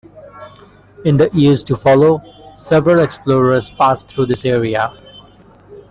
[1.05, 2.23] In the years to follow,
[2.55, 4.89] several explorers passed through this area.